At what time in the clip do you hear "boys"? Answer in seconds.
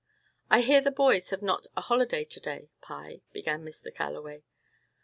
0.89-1.29